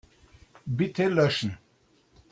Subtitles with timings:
[0.67, 1.59] Bitte löschen.